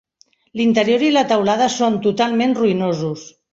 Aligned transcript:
L'interior 0.61 1.03
i 1.09 1.11
la 1.17 1.23
teulada 1.33 1.69
són 1.75 2.01
totalment 2.09 2.59
ruïnosos. 2.65 3.31